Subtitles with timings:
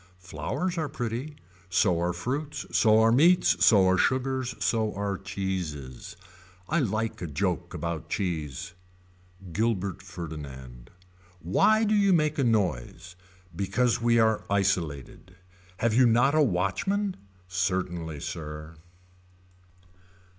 [0.17, 1.35] Flowers are pretty.
[1.69, 2.65] So are fruits.
[2.71, 3.63] So are meats.
[3.63, 4.55] So are sugars.
[4.57, 6.15] So are cheeses.
[6.67, 8.73] I like a joke about cheese.
[9.53, 10.89] Gilbert Ferdinand.
[11.39, 13.15] Why do you make a noise.
[13.55, 15.35] Because we are isolated.
[15.77, 17.15] Have you not a watchman.
[17.47, 18.77] Certainly sir.